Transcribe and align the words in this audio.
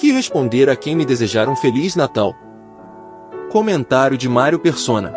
que 0.00 0.12
responder 0.12 0.70
a 0.70 0.74
quem 0.74 0.96
me 0.96 1.04
desejar 1.04 1.46
um 1.46 1.54
Feliz 1.54 1.94
Natal? 1.94 2.34
Comentário 3.52 4.16
de 4.16 4.30
Mário 4.30 4.58
Persona. 4.58 5.14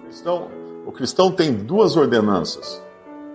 O 0.00 0.02
cristão, 0.02 0.48
o 0.84 0.90
cristão 0.90 1.30
tem 1.30 1.54
duas 1.54 1.96
ordenanças 1.96 2.82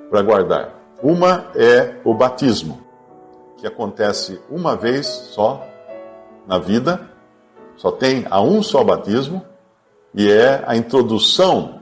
para 0.09 0.21
guardar. 0.21 0.75
Uma 1.01 1.49
é 1.55 1.95
o 2.03 2.13
batismo, 2.13 2.81
que 3.55 3.65
acontece 3.65 4.37
uma 4.49 4.75
vez 4.75 5.07
só 5.07 5.65
na 6.45 6.59
vida, 6.59 7.09
só 7.77 7.89
tem 7.89 8.25
a 8.29 8.41
um 8.41 8.61
só 8.61 8.83
batismo, 8.83 9.45
e 10.13 10.29
é 10.29 10.61
a 10.67 10.75
introdução. 10.75 11.79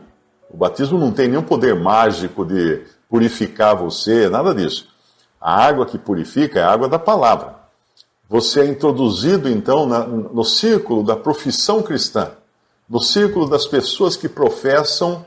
O 0.52 0.55
batismo 0.55 1.00
não 1.00 1.11
tem 1.11 1.27
nenhum 1.27 1.41
poder 1.41 1.73
mágico 1.73 2.45
de 2.45 2.84
purificar 3.09 3.75
você, 3.75 4.29
nada 4.29 4.54
disso. 4.54 4.89
A 5.40 5.66
água 5.66 5.86
que 5.86 5.98
purifica 5.98 6.60
é 6.60 6.64
a 6.64 6.71
água 6.71 6.88
da 6.88 7.00
palavra. 7.00 7.56
Você 8.28 8.61
é 8.61 8.66
introduzido, 8.66 9.50
então, 9.50 9.86
na, 9.86 10.06
no 10.06 10.43
círculo 10.43 11.04
da 11.04 11.16
profissão 11.16 11.82
cristã, 11.82 12.32
no 12.88 13.00
círculo 13.00 13.50
das 13.50 13.66
pessoas 13.66 14.16
que 14.16 14.30
professam 14.30 15.25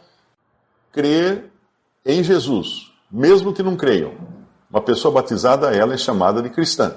crer 0.92 1.50
em 2.04 2.22
Jesus, 2.22 2.92
mesmo 3.10 3.52
que 3.52 3.62
não 3.62 3.76
creiam. 3.76 4.12
Uma 4.70 4.80
pessoa 4.80 5.12
batizada, 5.12 5.74
ela 5.74 5.94
é 5.94 5.98
chamada 5.98 6.42
de 6.42 6.50
cristã. 6.50 6.94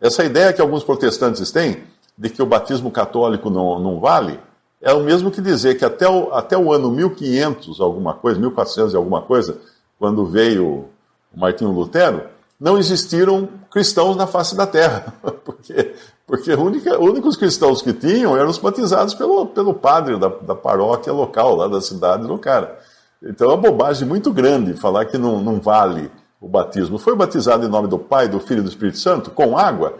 Essa 0.00 0.24
ideia 0.24 0.52
que 0.52 0.60
alguns 0.60 0.84
protestantes 0.84 1.50
têm, 1.50 1.84
de 2.16 2.28
que 2.28 2.42
o 2.42 2.46
batismo 2.46 2.90
católico 2.90 3.48
não, 3.48 3.78
não 3.78 3.98
vale, 3.98 4.38
é 4.80 4.92
o 4.92 5.00
mesmo 5.00 5.30
que 5.30 5.40
dizer 5.40 5.78
que 5.78 5.84
até 5.84 6.08
o, 6.08 6.32
até 6.32 6.56
o 6.58 6.72
ano 6.72 6.90
1500, 6.90 7.80
alguma 7.80 8.14
coisa, 8.14 8.40
1400 8.40 8.92
e 8.92 8.96
alguma 8.96 9.22
coisa, 9.22 9.58
quando 9.98 10.26
veio 10.26 10.86
Martinho 11.34 11.70
Lutero, 11.70 12.31
não 12.62 12.78
existiram 12.78 13.48
cristãos 13.72 14.16
na 14.16 14.24
face 14.24 14.54
da 14.54 14.64
terra, 14.64 15.12
porque, 15.44 15.96
porque 16.24 16.54
única, 16.54 16.96
únicos 16.96 17.36
cristãos 17.36 17.82
que 17.82 17.92
tinham 17.92 18.36
eram 18.36 18.48
os 18.48 18.58
batizados 18.58 19.14
pelo, 19.14 19.46
pelo 19.46 19.74
padre 19.74 20.16
da, 20.16 20.28
da 20.28 20.54
paróquia 20.54 21.12
local, 21.12 21.56
lá 21.56 21.66
da 21.66 21.80
cidade 21.80 22.24
do 22.24 22.38
cara. 22.38 22.78
Então 23.20 23.50
é 23.50 23.54
uma 23.54 23.60
bobagem 23.60 24.06
muito 24.06 24.32
grande 24.32 24.74
falar 24.74 25.06
que 25.06 25.18
não, 25.18 25.42
não 25.42 25.60
vale 25.60 26.08
o 26.40 26.46
batismo. 26.46 26.98
Foi 26.98 27.16
batizado 27.16 27.66
em 27.66 27.68
nome 27.68 27.88
do 27.88 27.98
Pai, 27.98 28.28
do 28.28 28.38
Filho 28.38 28.60
e 28.60 28.62
do 28.62 28.68
Espírito 28.68 28.98
Santo, 28.98 29.32
com 29.32 29.58
água, 29.58 29.94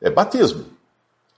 é 0.00 0.08
batismo. 0.08 0.64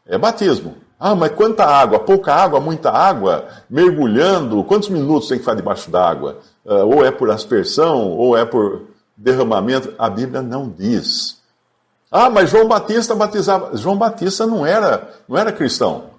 É 0.07 0.17
batismo. 0.17 0.77
Ah, 0.99 1.17
mas 1.17 1.33
quanta 1.33 1.65
água? 1.65 1.99
Pouca 1.99 2.33
água, 2.33 2.61
muita 2.61 2.93
água? 2.93 3.49
Mergulhando? 3.69 4.63
Quantos 4.63 4.89
minutos 4.89 5.29
tem 5.29 5.39
que 5.39 5.45
ficar 5.45 5.57
debaixo 5.57 5.91
d'água? 5.91 6.39
Uh, 6.65 6.87
ou 6.87 7.05
é 7.05 7.11
por 7.11 7.31
aspersão, 7.31 8.11
ou 8.13 8.37
é 8.37 8.45
por 8.45 8.83
derramamento? 9.19 9.95
A 9.99 10.09
Bíblia 10.09 10.41
não 10.41 10.71
diz. 10.71 11.39
Ah, 12.11 12.31
mas 12.31 12.51
João 12.51 12.67
Batista 12.67 13.15
batizava. 13.15 13.77
João 13.77 13.97
Batista 13.99 14.47
não 14.47 14.65
era, 14.65 15.15
não 15.29 15.37
era 15.37 15.53
cristão. 15.53 16.11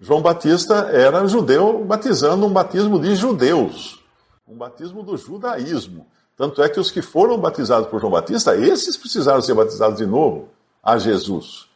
João 0.00 0.20
Batista 0.20 0.90
era 0.92 1.26
judeu 1.28 1.84
batizando 1.84 2.46
um 2.46 2.52
batismo 2.52 2.98
de 2.98 3.14
judeus, 3.14 4.02
um 4.46 4.56
batismo 4.56 5.02
do 5.02 5.16
judaísmo. 5.16 6.06
Tanto 6.36 6.62
é 6.62 6.68
que 6.68 6.80
os 6.80 6.90
que 6.90 7.00
foram 7.00 7.38
batizados 7.38 7.88
por 7.88 8.00
João 8.00 8.12
Batista, 8.12 8.56
esses 8.56 8.96
precisaram 8.96 9.40
ser 9.40 9.54
batizados 9.54 9.98
de 9.98 10.06
novo 10.06 10.48
a 10.82 10.98
Jesus, 10.98 11.66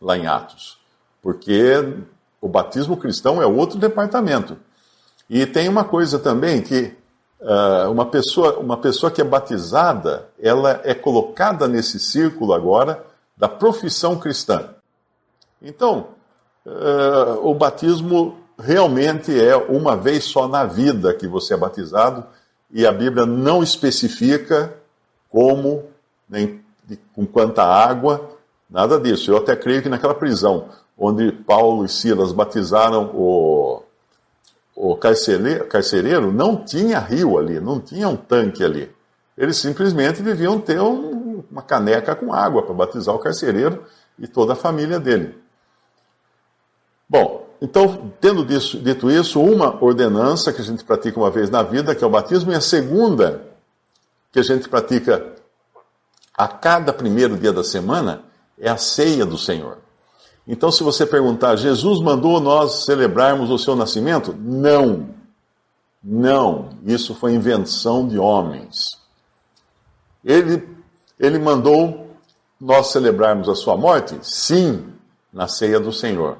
lá 0.00 0.16
em 0.16 0.26
Atos 0.26 0.78
porque 1.22 1.94
o 2.40 2.48
batismo 2.48 2.96
cristão 2.96 3.42
é 3.42 3.46
outro 3.46 3.78
departamento. 3.78 4.56
E 5.28 5.44
tem 5.44 5.68
uma 5.68 5.84
coisa 5.84 6.18
também 6.18 6.62
que 6.62 6.94
uh, 7.40 7.90
uma, 7.90 8.06
pessoa, 8.06 8.58
uma 8.58 8.76
pessoa 8.76 9.10
que 9.10 9.20
é 9.20 9.24
batizada, 9.24 10.28
ela 10.40 10.80
é 10.84 10.94
colocada 10.94 11.66
nesse 11.68 11.98
círculo 11.98 12.52
agora 12.52 13.04
da 13.36 13.48
profissão 13.48 14.18
cristã. 14.18 14.70
Então, 15.62 16.08
uh, 16.66 17.48
o 17.48 17.54
batismo 17.54 18.36
realmente 18.58 19.38
é 19.38 19.56
uma 19.56 19.96
vez 19.96 20.24
só 20.24 20.48
na 20.48 20.64
vida 20.64 21.14
que 21.14 21.26
você 21.26 21.54
é 21.54 21.56
batizado, 21.56 22.24
e 22.70 22.86
a 22.86 22.92
Bíblia 22.92 23.24
não 23.24 23.62
especifica 23.62 24.74
como, 25.30 25.84
nem 26.28 26.60
com 27.14 27.26
quanta 27.26 27.62
água, 27.62 28.30
nada 28.68 28.98
disso. 28.98 29.30
Eu 29.30 29.38
até 29.38 29.56
creio 29.56 29.82
que 29.82 29.88
naquela 29.88 30.14
prisão 30.14 30.68
onde 30.98 31.30
Paulo 31.30 31.84
e 31.84 31.88
Silas 31.88 32.32
batizaram 32.32 33.10
o, 33.14 33.57
o 34.80 34.96
carcereiro, 34.96 36.32
não 36.32 36.64
tinha 36.64 37.00
rio 37.00 37.36
ali, 37.36 37.58
não 37.58 37.80
tinha 37.80 38.08
um 38.08 38.14
tanque 38.14 38.62
ali. 38.62 38.88
Eles 39.36 39.56
simplesmente 39.56 40.22
deviam 40.22 40.60
ter 40.60 40.80
um, 40.80 41.42
uma 41.50 41.62
caneca 41.62 42.14
com 42.14 42.32
água 42.32 42.62
para 42.62 42.74
batizar 42.74 43.12
o 43.12 43.18
carcereiro 43.18 43.84
e 44.16 44.28
toda 44.28 44.52
a 44.52 44.56
família 44.56 45.00
dele. 45.00 45.36
Bom, 47.08 47.48
então, 47.60 48.12
tendo 48.20 48.44
disso, 48.44 48.78
dito 48.78 49.10
isso, 49.10 49.42
uma 49.42 49.82
ordenança 49.82 50.52
que 50.52 50.60
a 50.60 50.64
gente 50.64 50.84
pratica 50.84 51.18
uma 51.18 51.30
vez 51.30 51.50
na 51.50 51.64
vida, 51.64 51.92
que 51.92 52.04
é 52.04 52.06
o 52.06 52.10
batismo, 52.10 52.52
e 52.52 52.54
a 52.54 52.60
segunda, 52.60 53.42
que 54.30 54.38
a 54.38 54.44
gente 54.44 54.68
pratica 54.68 55.34
a 56.36 56.46
cada 56.46 56.92
primeiro 56.92 57.36
dia 57.36 57.52
da 57.52 57.64
semana, 57.64 58.22
é 58.56 58.70
a 58.70 58.76
ceia 58.76 59.26
do 59.26 59.36
Senhor. 59.36 59.78
Então, 60.48 60.72
se 60.72 60.82
você 60.82 61.04
perguntar, 61.04 61.56
Jesus 61.56 62.00
mandou 62.00 62.40
nós 62.40 62.86
celebrarmos 62.86 63.50
o 63.50 63.58
seu 63.58 63.76
nascimento? 63.76 64.34
Não. 64.34 65.10
Não. 66.02 66.70
Isso 66.86 67.14
foi 67.14 67.34
invenção 67.34 68.08
de 68.08 68.18
homens. 68.18 68.98
Ele, 70.24 70.66
ele 71.20 71.38
mandou 71.38 72.08
nós 72.58 72.86
celebrarmos 72.86 73.46
a 73.46 73.54
sua 73.54 73.76
morte? 73.76 74.18
Sim, 74.22 74.86
na 75.30 75.46
ceia 75.46 75.78
do 75.78 75.92
Senhor. 75.92 76.38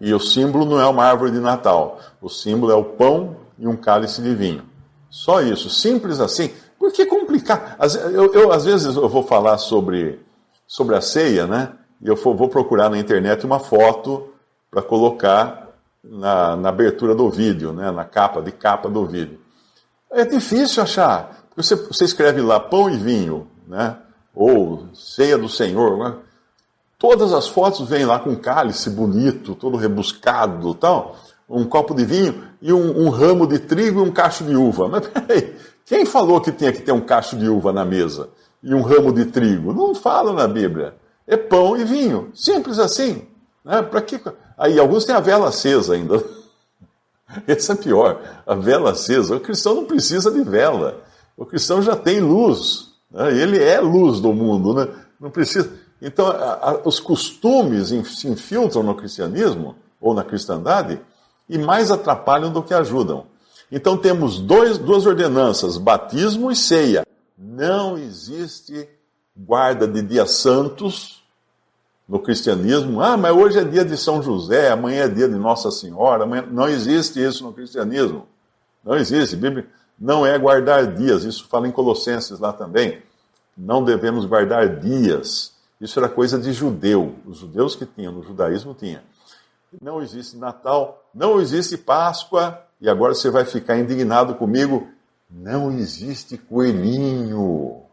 E 0.00 0.12
o 0.12 0.18
símbolo 0.18 0.64
não 0.64 0.80
é 0.80 0.86
uma 0.88 1.04
árvore 1.04 1.30
de 1.30 1.38
Natal. 1.38 2.00
O 2.20 2.28
símbolo 2.28 2.72
é 2.72 2.74
o 2.74 2.82
pão 2.82 3.36
e 3.56 3.68
um 3.68 3.76
cálice 3.76 4.20
de 4.20 4.34
vinho. 4.34 4.64
Só 5.08 5.40
isso. 5.40 5.70
Simples 5.70 6.18
assim. 6.18 6.52
Por 6.76 6.92
que 6.92 7.06
complicar? 7.06 7.78
Eu, 8.12 8.34
eu, 8.34 8.52
às 8.52 8.64
vezes 8.64 8.96
eu 8.96 9.08
vou 9.08 9.22
falar 9.22 9.58
sobre, 9.58 10.20
sobre 10.66 10.96
a 10.96 11.00
ceia, 11.00 11.46
né? 11.46 11.72
E 12.04 12.08
eu 12.08 12.14
vou 12.16 12.48
procurar 12.50 12.90
na 12.90 12.98
internet 12.98 13.46
uma 13.46 13.58
foto 13.58 14.28
para 14.70 14.82
colocar 14.82 15.70
na, 16.04 16.54
na, 16.54 16.68
abertura 16.68 17.14
do 17.14 17.30
vídeo, 17.30 17.72
né, 17.72 17.90
na 17.90 18.04
capa 18.04 18.42
de 18.42 18.52
capa 18.52 18.90
do 18.90 19.06
vídeo. 19.06 19.40
É 20.10 20.22
difícil 20.26 20.82
achar. 20.82 21.44
Você, 21.56 21.74
você 21.74 22.04
escreve 22.04 22.42
lá 22.42 22.60
pão 22.60 22.90
e 22.90 22.98
vinho, 22.98 23.48
né, 23.66 23.96
ou 24.34 24.86
ceia 24.92 25.38
do 25.38 25.48
Senhor. 25.48 25.96
Né, 25.96 26.14
todas 26.98 27.32
as 27.32 27.48
fotos 27.48 27.88
vêm 27.88 28.04
lá 28.04 28.18
com 28.18 28.36
cálice 28.36 28.90
bonito, 28.90 29.54
todo 29.54 29.78
rebuscado, 29.78 30.74
tal, 30.74 31.16
um 31.48 31.64
copo 31.64 31.94
de 31.94 32.04
vinho 32.04 32.44
e 32.60 32.70
um, 32.70 33.06
um 33.06 33.08
ramo 33.08 33.46
de 33.46 33.58
trigo 33.58 34.00
e 34.00 34.02
um 34.02 34.12
cacho 34.12 34.44
de 34.44 34.54
uva. 34.54 34.88
Mas 34.88 35.08
peraí, 35.08 35.56
quem 35.86 36.04
falou 36.04 36.38
que 36.38 36.52
tinha 36.52 36.72
que 36.72 36.82
ter 36.82 36.92
um 36.92 37.00
cacho 37.00 37.34
de 37.34 37.48
uva 37.48 37.72
na 37.72 37.84
mesa 37.84 38.28
e 38.62 38.74
um 38.74 38.82
ramo 38.82 39.10
de 39.10 39.24
trigo? 39.24 39.72
Não 39.72 39.94
fala 39.94 40.34
na 40.34 40.46
Bíblia 40.46 41.02
é 41.26 41.36
pão 41.36 41.76
e 41.76 41.84
vinho. 41.84 42.30
Simples 42.34 42.78
assim. 42.78 43.26
Né? 43.64 43.82
Para 43.82 44.02
que... 44.02 44.20
Aí 44.56 44.78
alguns 44.78 45.04
têm 45.04 45.14
a 45.14 45.20
vela 45.20 45.48
acesa 45.48 45.94
ainda. 45.94 46.22
Esse 47.48 47.72
é 47.72 47.74
pior. 47.74 48.20
A 48.46 48.54
vela 48.54 48.92
acesa. 48.92 49.36
O 49.36 49.40
cristão 49.40 49.74
não 49.74 49.84
precisa 49.86 50.30
de 50.30 50.42
vela. 50.42 51.02
O 51.36 51.44
cristão 51.44 51.82
já 51.82 51.96
tem 51.96 52.20
luz. 52.20 52.92
Né? 53.10 53.36
Ele 53.36 53.62
é 53.62 53.80
luz 53.80 54.20
do 54.20 54.32
mundo. 54.32 54.74
Né? 54.74 54.88
Não 55.18 55.30
precisa. 55.30 55.70
Então, 56.00 56.26
a, 56.26 56.70
a, 56.70 56.80
os 56.84 57.00
costumes 57.00 57.88
se 57.88 58.28
infiltram 58.28 58.82
no 58.82 58.94
cristianismo 58.94 59.76
ou 60.00 60.12
na 60.12 60.22
cristandade 60.22 61.00
e 61.48 61.56
mais 61.56 61.90
atrapalham 61.90 62.52
do 62.52 62.62
que 62.62 62.74
ajudam. 62.74 63.26
Então, 63.72 63.96
temos 63.96 64.38
dois, 64.38 64.76
duas 64.76 65.06
ordenanças: 65.06 65.78
batismo 65.78 66.52
e 66.52 66.56
ceia. 66.56 67.06
Não 67.36 67.96
existe 67.96 68.88
guarda 69.36 69.88
de 69.88 70.00
dias 70.02 70.32
santos 70.32 71.23
no 72.08 72.18
cristianismo. 72.18 73.00
Ah, 73.00 73.16
mas 73.16 73.34
hoje 73.34 73.58
é 73.58 73.64
dia 73.64 73.84
de 73.84 73.96
São 73.96 74.22
José, 74.22 74.70
amanhã 74.70 75.04
é 75.04 75.08
dia 75.08 75.28
de 75.28 75.34
Nossa 75.34 75.70
Senhora. 75.70 76.24
Amanhã... 76.24 76.44
Não 76.50 76.68
existe 76.68 77.22
isso 77.22 77.44
no 77.44 77.52
cristianismo. 77.52 78.26
Não 78.84 78.96
existe. 78.96 79.36
Bíblia 79.36 79.66
não 79.98 80.26
é 80.26 80.38
guardar 80.38 80.94
dias. 80.94 81.24
Isso 81.24 81.46
fala 81.48 81.68
em 81.68 81.72
Colossenses 81.72 82.38
lá 82.38 82.52
também. 82.52 83.00
Não 83.56 83.84
devemos 83.84 84.26
guardar 84.26 84.80
dias. 84.80 85.54
Isso 85.80 85.98
era 85.98 86.08
coisa 86.08 86.38
de 86.38 86.52
judeu. 86.52 87.14
Os 87.26 87.38
judeus 87.38 87.74
que 87.76 87.86
tinham, 87.86 88.12
no 88.12 88.22
judaísmo 88.22 88.74
tinha. 88.74 89.02
Não 89.80 90.02
existe 90.02 90.36
Natal, 90.36 91.04
não 91.14 91.40
existe 91.40 91.76
Páscoa. 91.76 92.60
E 92.80 92.88
agora 92.88 93.14
você 93.14 93.30
vai 93.30 93.44
ficar 93.44 93.78
indignado 93.78 94.34
comigo. 94.34 94.88
Não 95.30 95.72
existe 95.72 96.36
coelhinho. 96.36 97.83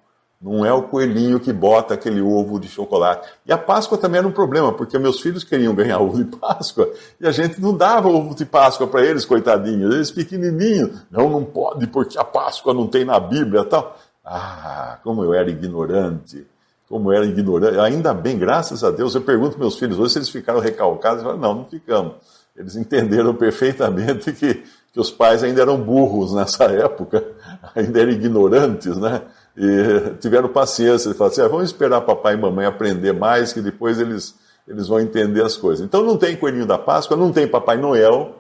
Não 0.42 0.66
é 0.66 0.74
o 0.74 0.84
coelhinho 0.84 1.40
que 1.40 1.54
bota 1.54 1.94
aquele 1.94 2.20
ovo 2.20 2.60
de 2.60 2.68
chocolate. 2.68 3.30
E 3.46 3.54
a 3.54 3.58
Páscoa 3.60 3.96
também 3.96 4.18
era 4.18 4.28
um 4.28 4.32
problema, 4.32 4.74
porque 4.74 4.98
meus 4.98 5.22
filhos 5.22 5.44
queriam 5.44 5.76
ganhar 5.76 6.00
ovo 6.00 6.24
de 6.24 6.36
Páscoa 6.36 6.90
e 7.20 7.28
a 7.28 7.32
gente 7.32 7.62
não 7.62 7.78
dava 7.78 8.10
ovo 8.10 8.34
de 8.34 8.44
Páscoa 8.44 8.88
para 8.88 9.06
eles, 9.06 9.24
coitadinhos. 9.24 9.94
Eles 9.94 10.10
pequenininhos. 10.10 11.00
Não, 11.12 11.30
não 11.30 11.46
pode, 11.46 11.86
porque 11.86 12.18
a 12.18 12.24
Páscoa 12.24 12.74
não 12.74 12.88
tem 12.88 13.06
na 13.06 13.20
Bíblia 13.20 13.64
tal. 13.64 13.96
Ah, 14.26 14.98
como 15.04 15.24
eu 15.24 15.32
era 15.32 15.50
ignorante. 15.50 16.48
como 16.90 17.12
era 17.12 17.24
ignorante. 17.24 17.80
Ainda 17.80 18.12
bem, 18.12 18.38
graças 18.40 18.84
a 18.84 18.90
Deus, 18.90 19.14
eu 19.14 19.22
pergunto 19.22 19.60
meus 19.60 19.78
filhos 19.78 20.00
hoje 20.00 20.14
se 20.14 20.20
eles 20.20 20.30
ficaram 20.30 20.60
recalcados. 20.60 21.22
Falam, 21.22 21.38
não, 21.38 21.54
não 21.54 21.66
ficamos. 21.66 22.16
Eles 22.58 22.76
entenderam 22.76 23.36
perfeitamente 23.36 24.32
que, 24.34 24.64
que 24.92 25.00
os 25.00 25.12
pais 25.12 25.44
ainda 25.44 25.62
eram 25.62 25.78
burros 25.78 26.34
nessa 26.34 26.64
época, 26.66 27.24
ainda 27.76 28.02
eram 28.02 28.12
ignorantes, 28.12 28.98
né? 28.98 29.22
E 29.58 30.16
tiveram 30.20 30.50
paciência. 30.50 31.08
Eles 31.08 31.18
falaram 31.18 31.34
assim: 31.34 31.42
ah, 31.42 31.48
vamos 31.48 31.66
esperar 31.66 32.02
papai 32.02 32.34
e 32.34 32.38
mamãe 32.38 32.66
aprender 32.66 33.14
mais, 33.14 33.54
que 33.54 33.62
depois 33.62 34.00
eles, 34.00 34.36
eles 34.68 34.88
vão 34.88 35.00
entender 35.00 35.44
as 35.44 35.58
coisas. 35.58 35.86
Então 35.86 36.04
não 36.04 36.18
tem 36.18 36.36
Coelhinho 36.36 36.66
da 36.66 36.78
Páscoa, 36.78 37.18
não 37.18 37.32
tem 37.32 37.48
Papai 37.48 37.78
Noel, 37.78 38.36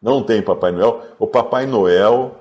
não 0.00 0.22
tem 0.22 0.42
Papai 0.42 0.72
Noel. 0.72 1.02
O 1.18 1.26
Papai 1.26 1.66
Noel 1.66 2.40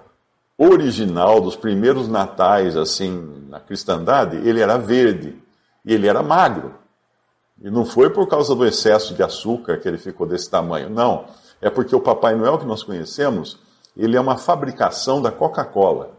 original 0.57 1.41
dos 1.41 1.55
primeiros 1.55 2.07
natais, 2.07 2.77
assim, 2.77 3.45
na 3.49 3.59
cristandade, 3.59 4.37
ele 4.37 4.61
era 4.61 4.77
verde 4.77 5.37
e 5.83 5.93
ele 5.93 6.07
era 6.07 6.23
magro. 6.23 6.73
E 7.61 7.69
não 7.69 7.85
foi 7.85 8.09
por 8.09 8.27
causa 8.27 8.53
do 8.53 8.65
excesso 8.65 9.13
de 9.13 9.23
açúcar 9.23 9.77
que 9.77 9.87
ele 9.87 9.97
ficou 9.97 10.27
desse 10.27 10.49
tamanho, 10.49 10.89
não. 10.89 11.25
É 11.61 11.69
porque 11.69 11.95
o 11.95 12.01
Papai 12.01 12.35
Noel 12.35 12.57
que 12.57 12.65
nós 12.65 12.83
conhecemos, 12.83 13.59
ele 13.95 14.17
é 14.17 14.19
uma 14.19 14.37
fabricação 14.37 15.21
da 15.21 15.31
Coca-Cola. 15.31 16.11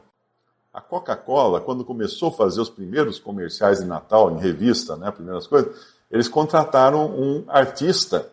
A 0.77 0.81
Coca-Cola, 0.83 1.59
quando 1.59 1.83
começou 1.83 2.29
a 2.29 2.33
fazer 2.33 2.61
os 2.61 2.69
primeiros 2.69 3.19
comerciais 3.19 3.79
de 3.79 3.87
Natal 3.87 4.31
em 4.31 4.39
revista, 4.39 4.95
né, 4.95 5.11
primeiras 5.11 5.47
coisas, 5.47 5.75
eles 6.11 6.29
contrataram 6.29 7.07
um 7.07 7.45
artista. 7.49 8.29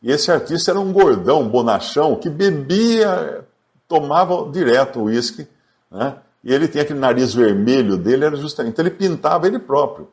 E 0.00 0.12
esse 0.12 0.30
artista 0.30 0.70
era 0.70 0.78
um 0.78 0.92
gordão, 0.92 1.48
bonachão, 1.48 2.14
que 2.14 2.30
bebia 2.30 3.44
tomava 3.88 4.48
direto 4.48 5.00
o 5.00 5.04
uísque, 5.06 5.44
né? 5.90 6.18
e 6.44 6.54
ele 6.54 6.68
tinha 6.68 6.84
aquele 6.84 7.00
nariz 7.00 7.34
vermelho 7.34 7.96
dele, 7.96 8.26
era 8.26 8.36
justamente. 8.36 8.74
Então 8.74 8.86
ele 8.86 8.94
pintava 8.94 9.48
ele 9.48 9.58
próprio. 9.58 10.08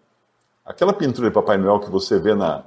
Aquela 0.65 0.91
pintura 0.91 1.27
de 1.27 1.33
Papai 1.35 1.59
Noel 1.59 1.79
que 1.79 1.91
você 1.91 2.17
vê 2.17 2.33
na, 2.33 2.63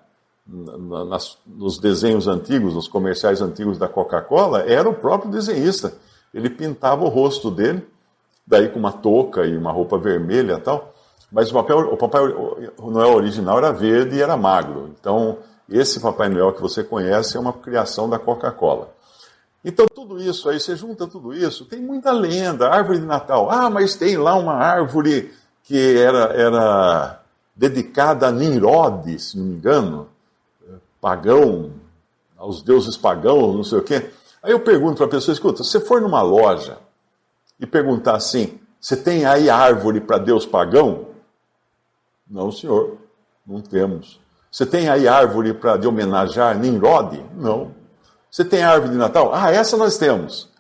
na, 0.46 1.04
nas, 1.06 1.36
nos 1.44 1.76
desenhos 1.76 2.28
antigos, 2.28 2.74
nos 2.74 2.86
comerciais 2.86 3.42
antigos 3.42 3.78
da 3.78 3.88
Coca-Cola, 3.88 4.62
era 4.62 4.88
o 4.88 4.94
próprio 4.94 5.32
desenhista. 5.32 5.92
Ele 6.32 6.48
pintava 6.48 7.04
o 7.04 7.08
rosto 7.08 7.50
dele, 7.50 7.84
daí 8.46 8.68
com 8.68 8.78
uma 8.78 8.92
touca 8.92 9.46
e 9.46 9.56
uma 9.56 9.72
roupa 9.72 9.98
vermelha 9.98 10.58
tal. 10.58 10.92
Mas 11.30 11.50
o, 11.50 11.54
papel, 11.54 11.78
o 11.92 11.96
Papai 11.96 12.22
Noel 12.78 13.14
original 13.14 13.58
era 13.58 13.72
verde 13.72 14.16
e 14.16 14.22
era 14.22 14.36
magro. 14.36 14.90
Então, 14.98 15.38
esse 15.68 15.98
Papai 15.98 16.28
Noel 16.28 16.52
que 16.52 16.60
você 16.60 16.84
conhece 16.84 17.36
é 17.36 17.40
uma 17.40 17.54
criação 17.54 18.08
da 18.08 18.18
Coca-Cola. 18.18 18.92
Então, 19.64 19.86
tudo 19.86 20.20
isso 20.20 20.48
aí, 20.48 20.60
você 20.60 20.76
junta 20.76 21.06
tudo 21.06 21.32
isso, 21.32 21.64
tem 21.64 21.80
muita 21.80 22.12
lenda, 22.12 22.68
árvore 22.68 22.98
de 22.98 23.06
Natal. 23.06 23.48
Ah, 23.50 23.70
mas 23.70 23.94
tem 23.94 24.16
lá 24.16 24.34
uma 24.34 24.54
árvore 24.54 25.32
que 25.64 25.96
era, 25.96 26.24
era 26.34 27.22
dedicada 27.54 28.26
a 28.26 28.32
Nimrod, 28.32 29.18
se 29.18 29.38
não 29.38 29.44
me 29.46 29.54
engano, 29.54 30.08
pagão, 31.00 31.70
aos 32.36 32.60
deuses 32.60 32.96
pagãos, 32.96 33.54
não 33.54 33.64
sei 33.64 33.78
o 33.78 33.82
quê. 33.82 34.10
Aí 34.42 34.50
eu 34.50 34.60
pergunto 34.60 34.96
para 34.96 35.06
a 35.06 35.10
pessoa: 35.10 35.32
escuta, 35.32 35.62
se 35.62 35.70
você 35.70 35.80
for 35.80 36.00
numa 36.00 36.22
loja 36.22 36.78
e 37.58 37.66
perguntar 37.66 38.16
assim, 38.16 38.58
você 38.80 38.96
tem 38.96 39.24
aí 39.24 39.48
árvore 39.48 40.00
para 40.00 40.18
Deus 40.18 40.44
pagão? 40.44 41.06
Não, 42.28 42.50
senhor, 42.50 42.98
não 43.46 43.60
temos. 43.60 44.20
Você 44.50 44.66
tem 44.66 44.88
aí 44.88 45.06
árvore 45.06 45.54
para 45.54 45.76
de 45.76 45.86
homenagear 45.86 46.58
Nimrod? 46.58 47.24
Não. 47.36 47.72
Você 48.30 48.44
tem 48.44 48.62
árvore 48.62 48.92
de 48.92 48.98
Natal? 48.98 49.32
Ah, 49.32 49.50
essa 49.50 49.76
nós 49.76 49.96
temos. 49.96 50.50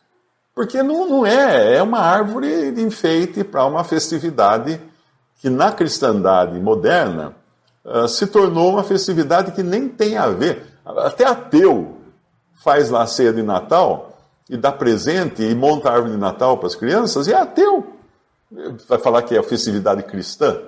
Porque 0.54 0.82
não, 0.82 1.08
não 1.08 1.26
é, 1.26 1.76
é 1.76 1.82
uma 1.82 1.98
árvore 1.98 2.70
de 2.72 2.82
enfeite 2.82 3.42
para 3.42 3.64
uma 3.64 3.82
festividade 3.84 4.80
que 5.40 5.50
na 5.50 5.72
cristandade 5.72 6.60
moderna 6.60 7.34
uh, 7.84 8.06
se 8.06 8.26
tornou 8.26 8.70
uma 8.70 8.84
festividade 8.84 9.52
que 9.52 9.62
nem 9.62 9.88
tem 9.88 10.16
a 10.16 10.28
ver. 10.28 10.78
Até 10.84 11.24
ateu 11.24 11.96
faz 12.62 12.90
lá 12.90 13.06
ceia 13.06 13.32
de 13.32 13.42
Natal 13.42 14.11
e 14.52 14.56
dá 14.58 14.70
presente 14.70 15.42
e 15.42 15.54
monta 15.54 15.88
a 15.88 15.94
árvore 15.94 16.12
de 16.12 16.18
Natal 16.18 16.58
para 16.58 16.66
as 16.66 16.74
crianças, 16.74 17.26
e 17.26 17.32
é 17.32 17.36
ateu. 17.36 17.86
Vai 18.86 18.98
falar 18.98 19.22
que 19.22 19.34
é 19.34 19.42
festividade 19.42 20.02
cristã 20.02 20.60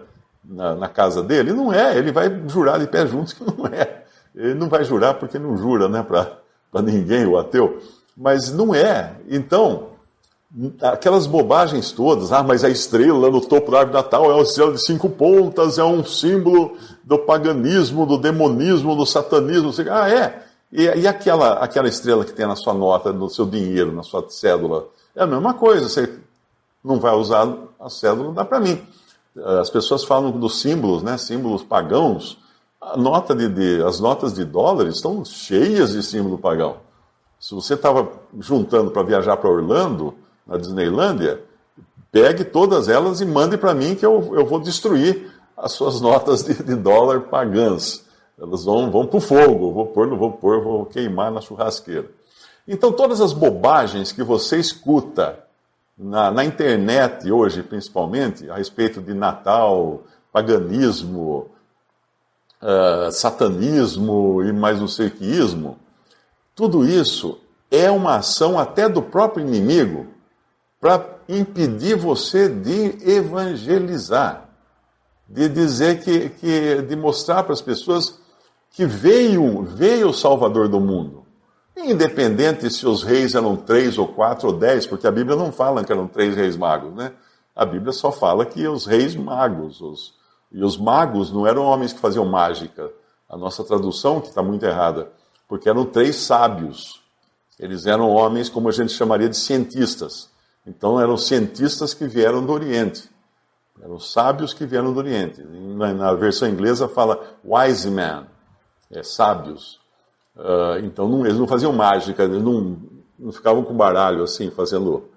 na, 0.42 0.74
na 0.74 0.88
casa 0.88 1.22
dele? 1.22 1.52
Não 1.52 1.70
é, 1.70 1.98
ele 1.98 2.10
vai 2.10 2.32
jurar 2.48 2.78
de 2.78 2.86
pé 2.86 3.06
juntos 3.06 3.34
que 3.34 3.44
não 3.44 3.66
é. 3.66 4.04
Ele 4.34 4.54
não 4.54 4.70
vai 4.70 4.84
jurar 4.84 5.14
porque 5.14 5.38
não 5.38 5.58
jura, 5.58 5.86
né? 5.86 6.02
Para 6.02 6.38
para 6.72 6.82
ninguém, 6.82 7.24
o 7.24 7.38
ateu, 7.38 7.80
mas 8.16 8.52
não 8.52 8.74
é. 8.74 9.12
Então, 9.28 9.90
aquelas 10.82 11.24
bobagens 11.24 11.92
todas, 11.92 12.32
ah, 12.32 12.42
mas 12.42 12.64
a 12.64 12.68
estrela 12.68 13.30
no 13.30 13.40
topo 13.40 13.70
da 13.70 13.78
árvore 13.78 13.96
de 13.96 14.02
Natal 14.02 14.28
é 14.28 14.34
uma 14.34 14.42
estrela 14.42 14.72
de 14.72 14.84
cinco 14.84 15.08
pontas, 15.08 15.78
é 15.78 15.84
um 15.84 16.02
símbolo 16.04 16.76
do 17.04 17.16
paganismo, 17.16 18.04
do 18.04 18.18
demonismo, 18.18 18.96
do 18.96 19.06
satanismo. 19.06 19.72
Ah, 19.88 20.10
é? 20.10 20.43
E, 20.74 20.82
e, 20.82 21.06
aquela, 21.06 21.52
aquela 21.52 21.86
estrela 21.86 22.24
que 22.24 22.32
tem 22.32 22.46
na 22.46 22.56
sua 22.56 22.74
nota, 22.74 23.12
no 23.12 23.30
seu 23.30 23.46
dinheiro, 23.46 23.92
na 23.92 24.02
sua 24.02 24.28
cédula? 24.28 24.88
É 25.14 25.22
a 25.22 25.26
mesma 25.26 25.54
coisa, 25.54 25.88
você 25.88 26.18
não 26.82 26.98
vai 26.98 27.14
usar 27.14 27.48
a 27.78 27.88
cédula, 27.88 28.32
dá 28.32 28.44
para 28.44 28.58
mim. 28.58 28.84
As 29.60 29.70
pessoas 29.70 30.02
falam 30.02 30.32
dos 30.32 30.60
símbolos, 30.60 31.04
né, 31.04 31.16
símbolos 31.16 31.62
pagãos, 31.62 32.38
nota 32.96 33.36
de, 33.36 33.48
de, 33.48 33.84
as 33.84 34.00
notas 34.00 34.34
de 34.34 34.44
dólares 34.44 34.96
estão 34.96 35.24
cheias 35.24 35.92
de 35.92 36.02
símbolo 36.02 36.38
pagão. 36.38 36.78
Se 37.38 37.54
você 37.54 37.74
estava 37.74 38.08
juntando 38.40 38.90
para 38.90 39.04
viajar 39.04 39.36
para 39.36 39.50
Orlando, 39.50 40.14
na 40.44 40.56
Disneylândia, 40.56 41.40
pegue 42.10 42.44
todas 42.44 42.88
elas 42.88 43.20
e 43.20 43.24
mande 43.24 43.56
para 43.56 43.74
mim 43.74 43.94
que 43.94 44.04
eu, 44.04 44.34
eu 44.34 44.44
vou 44.44 44.58
destruir 44.58 45.30
as 45.56 45.72
suas 45.72 46.00
notas 46.02 46.42
de, 46.42 46.54
de 46.54 46.74
dólar 46.74 47.20
pagãs. 47.22 48.03
Elas 48.38 48.64
vão, 48.64 48.90
vão 48.90 49.06
para 49.06 49.18
o 49.18 49.20
fogo, 49.20 49.72
vou 49.72 49.86
pôr, 49.86 50.06
não 50.06 50.16
vou 50.16 50.32
pôr, 50.32 50.62
vou 50.62 50.86
queimar 50.86 51.30
na 51.30 51.40
churrasqueira. 51.40 52.10
Então, 52.66 52.92
todas 52.92 53.20
as 53.20 53.32
bobagens 53.32 54.10
que 54.10 54.22
você 54.22 54.58
escuta 54.58 55.38
na, 55.96 56.30
na 56.30 56.44
internet 56.44 57.30
hoje, 57.30 57.62
principalmente, 57.62 58.50
a 58.50 58.56
respeito 58.56 59.00
de 59.00 59.14
Natal, 59.14 60.02
paganismo, 60.32 61.50
uh, 62.60 63.12
satanismo 63.12 64.42
e 64.42 64.52
mais 64.52 64.80
não 64.80 64.88
sei 64.88 65.10
que 65.10 65.24
ismo, 65.24 65.78
tudo 66.56 66.84
isso 66.84 67.38
é 67.70 67.90
uma 67.90 68.16
ação 68.16 68.58
até 68.58 68.88
do 68.88 69.02
próprio 69.02 69.46
inimigo 69.46 70.06
para 70.80 71.04
impedir 71.28 71.96
você 71.96 72.48
de 72.48 72.98
evangelizar, 73.08 74.48
de 75.28 75.48
dizer 75.48 76.02
que, 76.02 76.28
que 76.30 76.82
de 76.82 76.96
mostrar 76.96 77.42
para 77.42 77.52
as 77.52 77.62
pessoas 77.62 78.18
que 78.74 78.84
veio, 78.84 79.62
veio 79.62 80.08
o 80.08 80.12
Salvador 80.12 80.68
do 80.68 80.80
mundo. 80.80 81.24
Independente 81.76 82.68
se 82.70 82.84
os 82.86 83.04
reis 83.04 83.34
eram 83.36 83.56
três 83.56 83.96
ou 83.98 84.08
quatro 84.08 84.48
ou 84.48 84.52
dez, 84.52 84.84
porque 84.84 85.06
a 85.06 85.12
Bíblia 85.12 85.36
não 85.36 85.52
fala 85.52 85.84
que 85.84 85.92
eram 85.92 86.08
três 86.08 86.36
reis 86.36 86.56
magos, 86.56 86.92
né? 86.92 87.12
A 87.54 87.64
Bíblia 87.64 87.92
só 87.92 88.10
fala 88.10 88.44
que 88.44 88.66
os 88.66 88.84
reis 88.84 89.14
magos, 89.14 89.80
os, 89.80 90.14
e 90.50 90.62
os 90.62 90.76
magos 90.76 91.32
não 91.32 91.46
eram 91.46 91.62
homens 91.62 91.92
que 91.92 92.00
faziam 92.00 92.24
mágica. 92.24 92.90
A 93.28 93.36
nossa 93.36 93.62
tradução, 93.62 94.20
que 94.20 94.28
está 94.28 94.42
muito 94.42 94.66
errada, 94.66 95.08
porque 95.48 95.68
eram 95.68 95.84
três 95.84 96.16
sábios. 96.16 97.00
Eles 97.58 97.86
eram 97.86 98.10
homens, 98.10 98.48
como 98.48 98.68
a 98.68 98.72
gente 98.72 98.92
chamaria 98.92 99.28
de 99.28 99.36
cientistas. 99.36 100.28
Então, 100.66 101.00
eram 101.00 101.16
cientistas 101.16 101.94
que 101.94 102.08
vieram 102.08 102.44
do 102.44 102.52
Oriente. 102.52 103.08
Eram 103.80 104.00
sábios 104.00 104.52
que 104.52 104.66
vieram 104.66 104.92
do 104.92 104.98
Oriente. 104.98 105.40
Na, 105.42 105.92
na 105.92 106.12
versão 106.14 106.48
inglesa 106.48 106.88
fala 106.88 107.20
wise 107.44 107.90
men, 107.90 108.26
é, 108.90 109.02
sábios. 109.02 109.80
Uh, 110.36 110.78
então, 110.82 111.08
não, 111.08 111.24
eles 111.24 111.38
não 111.38 111.46
faziam 111.46 111.72
mágica, 111.72 112.24
eles 112.24 112.42
não, 112.42 112.76
não 113.18 113.32
ficavam 113.32 113.62
com 113.62 113.74
baralho 113.74 114.22
assim, 114.22 114.50
fazendo, 114.50 115.08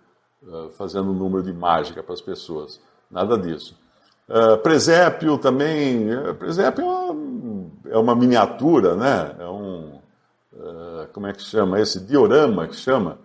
uh, 0.43 0.69
fazendo 0.77 1.13
número 1.13 1.43
de 1.43 1.53
mágica 1.53 2.03
para 2.03 2.13
as 2.13 2.21
pessoas. 2.21 2.79
Nada 3.09 3.37
disso. 3.37 3.75
Uh, 4.29 4.57
presépio 4.57 5.37
também, 5.37 6.13
uh, 6.13 6.35
presépio 6.35 6.83
é 6.83 6.85
uma, 6.85 7.71
é 7.91 7.97
uma, 7.97 8.15
miniatura, 8.15 8.95
né? 8.95 9.35
É 9.39 9.47
um, 9.47 9.97
como 11.13 11.27
é 11.27 11.33
que 11.33 11.41
chama 11.41 11.79
esse 11.79 11.99
diorama 11.99 12.67
que 12.67 12.75
chama? 12.75 13.17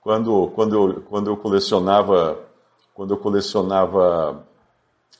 Quando, 0.00 0.50
quando, 0.54 0.74
eu, 0.74 1.02
quando 1.02 1.30
eu 1.30 1.36
colecionava, 1.36 2.38
quando 2.94 3.12
eu 3.12 3.18
colecionava 3.18 4.44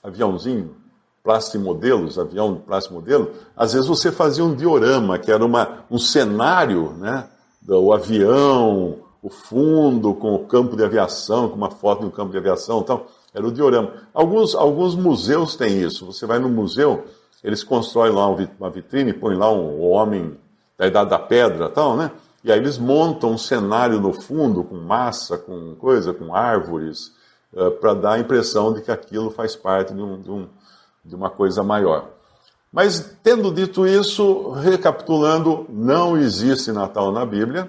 aviãozinho, 0.03 0.77
plastimodelos, 1.23 2.19
avião 2.19 2.55
plástimodelo, 2.57 3.33
às 3.57 3.73
vezes 3.73 3.89
você 3.89 4.11
fazia 4.11 4.45
um 4.45 4.55
diorama, 4.55 5.19
que 5.19 5.31
era 5.31 5.45
uma, 5.45 5.85
um 5.91 5.99
cenário, 5.99 6.93
né? 6.99 7.29
Do 7.61 7.93
avião, 7.93 8.97
o 9.23 9.29
fundo 9.29 10.15
com 10.15 10.35
o 10.35 10.47
campo 10.47 10.77
de 10.77 10.83
aviação, 10.83 11.49
com 11.49 11.57
uma 11.57 11.71
foto 11.71 12.05
do 12.05 12.11
campo 12.11 12.33
de 12.33 12.39
aviação 12.39 12.81
e 12.81 12.85
tal. 12.85 13.07
Era 13.35 13.47
o 13.47 13.53
diorama. 13.53 13.93
Alguns, 14.15 14.55
alguns 14.55 14.95
museus 14.95 15.55
têm 15.57 15.83
isso. 15.83 16.07
Você 16.07 16.27
vai 16.27 16.39
no 16.39 16.49
museu, 16.49 17.05
eles 17.45 17.63
constroem 17.63 18.13
lá 18.13 18.27
uma 18.27 18.71
vitrine, 18.71 19.13
põem 19.13 19.37
lá 19.37 19.53
um 19.53 19.83
homem 19.83 20.37
da 20.77 20.87
Idade 20.87 21.11
da 21.11 21.19
Pedra 21.19 21.69
tal, 21.69 21.97
né? 21.97 22.11
E 22.43 22.51
aí 22.51 22.59
eles 22.59 22.79
montam 22.79 23.33
um 23.33 23.39
cenário 23.39 24.01
no 24.01 24.15
fundo, 24.15 24.65
com 24.65 24.77
massa, 24.77 25.37
com 25.37 25.75
coisa, 25.75 26.15
com 26.15 26.35
árvores, 26.35 27.13
eh, 27.55 27.71
para 27.71 27.93
dar 27.93 28.13
a 28.13 28.19
impressão 28.19 28.73
de 28.73 28.81
que 28.81 28.91
aquilo 28.91 29.31
faz 29.31 29.55
parte 29.55 29.93
de 29.93 30.01
um, 30.01 30.21
de 30.21 30.31
um, 30.31 30.49
de 31.11 31.17
uma 31.17 31.29
coisa 31.29 31.63
maior. 31.63 32.09
Mas, 32.73 33.17
tendo 33.23 33.53
dito 33.53 33.87
isso, 33.87 34.53
recapitulando, 34.53 35.67
não 35.69 36.17
existe 36.17 36.71
Natal 36.71 37.11
na 37.11 37.27
Bíblia. 37.27 37.69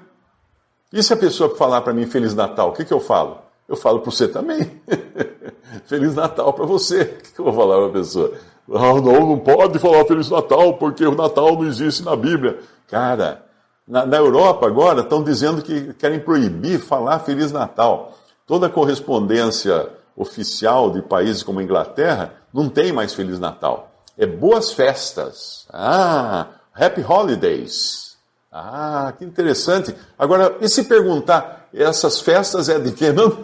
E 0.93 1.01
se 1.01 1.11
a 1.11 1.17
pessoa 1.17 1.55
falar 1.55 1.81
para 1.81 1.91
mim 1.91 2.05
Feliz 2.05 2.35
Natal, 2.35 2.69
o 2.69 2.73
que, 2.73 2.85
que 2.85 2.93
eu 2.93 2.99
falo? 2.99 3.39
Eu 3.67 3.75
falo 3.75 3.99
para 3.99 4.11
você 4.11 4.27
também. 4.27 4.79
Feliz 5.85 6.13
Natal 6.13 6.53
para 6.53 6.65
você. 6.65 7.01
O 7.01 7.17
que, 7.17 7.33
que 7.33 7.39
eu 7.39 7.45
vou 7.45 7.53
falar 7.53 7.77
para 7.77 7.87
a 7.87 7.91
pessoa? 7.91 8.33
Ah, 8.69 8.93
não, 9.01 9.27
não 9.27 9.39
pode 9.39 9.79
falar 9.79 10.05
Feliz 10.05 10.29
Natal, 10.29 10.75
porque 10.75 11.05
o 11.05 11.15
Natal 11.15 11.55
não 11.55 11.65
existe 11.65 12.03
na 12.03 12.15
Bíblia. 12.15 12.59
Cara, 12.87 13.43
na, 13.87 14.05
na 14.05 14.17
Europa 14.17 14.67
agora 14.67 15.01
estão 15.01 15.23
dizendo 15.23 15.63
que 15.63 15.93
querem 15.95 16.19
proibir 16.19 16.79
falar 16.79 17.19
Feliz 17.19 17.51
Natal. 17.51 18.17
Toda 18.45 18.69
correspondência 18.69 19.89
oficial 20.15 20.91
de 20.91 21.01
países 21.01 21.41
como 21.41 21.59
a 21.59 21.63
Inglaterra 21.63 22.40
não 22.53 22.69
tem 22.69 22.91
mais 22.91 23.13
Feliz 23.13 23.39
Natal. 23.39 23.89
É 24.17 24.25
boas 24.25 24.73
festas. 24.73 25.65
Ah, 25.71 26.47
Happy 26.73 27.03
Holidays. 27.03 28.17
Ah, 28.51 29.13
que 29.17 29.23
interessante. 29.23 29.95
Agora, 30.19 30.57
e 30.59 30.67
se 30.67 30.83
perguntar, 30.83 31.69
essas 31.73 32.19
festas 32.19 32.67
é 32.67 32.77
de 32.77 32.91
quê? 32.91 33.13
Não? 33.13 33.29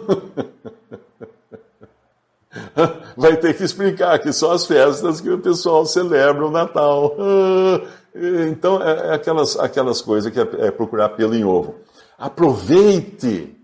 Vai 3.16 3.36
ter 3.36 3.56
que 3.56 3.64
explicar 3.64 4.18
que 4.18 4.32
são 4.32 4.50
as 4.50 4.66
festas 4.66 5.20
que 5.20 5.30
o 5.30 5.38
pessoal 5.38 5.86
celebra 5.86 6.46
o 6.46 6.50
Natal. 6.50 7.16
Ah, 7.18 7.80
então, 8.14 8.82
é, 8.82 9.08
é 9.08 9.14
aquelas, 9.14 9.58
aquelas 9.58 10.02
coisas 10.02 10.32
que 10.32 10.38
é, 10.38 10.66
é 10.66 10.70
procurar 10.70 11.08
pelo 11.10 11.34
em 11.34 11.44
ovo. 11.44 11.76
Aproveite. 12.18 13.54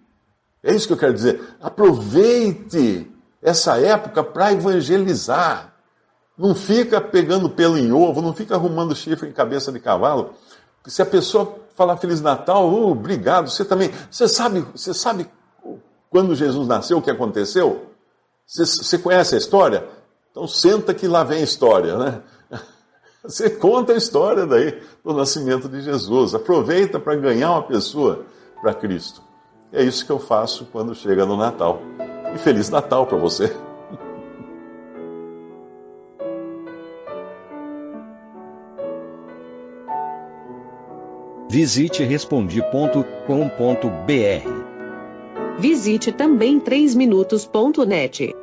É 0.63 0.75
isso 0.75 0.87
que 0.87 0.95
eu 0.95 0.99
quero 0.99 1.13
dizer. 1.13 1.43
Aproveite 1.61 3.11
essa 3.45 3.79
época 3.79 4.25
para 4.25 4.53
evangelizar. 4.53 5.75
Não 6.37 6.55
fica 6.55 7.01
pegando 7.01 7.51
pelo 7.51 7.79
em 7.79 7.93
ovo, 7.93 8.23
não 8.23 8.35
fica 8.35 8.55
arrumando 8.55 8.97
chifre 8.97 9.29
em 9.29 9.33
cabeça 9.33 9.71
de 9.71 9.79
cavalo. 9.79 10.33
Se 10.87 11.03
a 11.03 11.07
pessoa 11.07 11.57
falar 11.77 11.97
Feliz 11.99 12.21
Natal, 12.21 12.69
oh, 12.69 12.91
obrigado, 12.91 13.51
você 13.51 13.65
também. 13.65 13.93
Você 14.11 14.27
sabe, 14.27 14.67
você 14.75 14.95
sabe 14.95 15.31
quando 16.11 16.35
Jesus 16.35 16.67
nasceu, 16.67 16.99
o 16.99 17.03
que 17.03 17.11
aconteceu? 17.11 17.87
Você, 18.47 18.65
você 18.65 18.99
conhece 18.99 19.35
a 19.35 19.39
história? 19.39 19.87
Então 20.31 20.49
senta 20.49 20.93
que 20.93 21.07
lá 21.07 21.23
vem 21.23 21.41
a 21.41 21.45
história, 21.45 21.97
né? 21.97 22.23
Você 23.23 23.49
conta 23.49 23.95
a 23.95 23.97
história 23.97 24.45
daí 24.47 24.83
do 25.03 25.15
nascimento 25.15 25.67
de 25.67 25.81
Jesus. 25.81 26.35
Aproveita 26.35 27.01
para 27.01 27.17
ganhar 27.17 27.53
uma 27.53 27.63
pessoa 27.63 28.27
para 28.61 28.75
Cristo. 28.75 29.23
É 29.73 29.83
isso 29.83 30.05
que 30.05 30.13
eu 30.13 30.19
faço 30.19 30.67
quando 30.67 30.95
chega 30.95 31.25
no 31.25 31.35
Natal. 31.35 31.81
E 32.35 32.38
Feliz 32.38 32.69
Natal 32.69 33.07
para 33.07 33.17
você. 33.17 33.55
Visite 41.49 42.03
respondi.com.br. 42.03 44.64
Visite 45.59 46.11
também 46.11 46.59
3minutos.net. 46.59 48.35